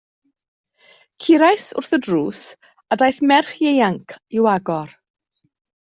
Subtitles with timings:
[1.25, 2.41] Curais wrth y drws,
[2.95, 5.01] a daeth merch ieuanc i'w agor.